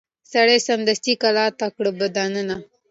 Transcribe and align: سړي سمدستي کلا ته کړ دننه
سړي 0.31 0.57
سمدستي 0.67 1.13
کلا 1.21 1.45
ته 1.59 1.67
کړ 1.75 1.85
دننه 2.15 2.57